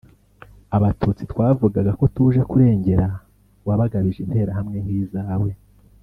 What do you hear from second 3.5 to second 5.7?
wabagabije Interahamwe nkizawe